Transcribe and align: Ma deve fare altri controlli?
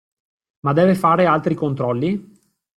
Ma 0.61 0.73
deve 0.73 0.95
fare 0.95 1.27
altri 1.27 1.53
controlli? 1.53 2.35